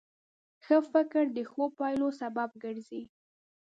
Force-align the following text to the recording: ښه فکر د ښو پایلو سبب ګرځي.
ښه 0.63 0.77
فکر 0.91 1.23
د 1.35 1.39
ښو 1.49 1.63
پایلو 1.77 2.07
سبب 2.21 2.49
ګرځي. 2.63 3.01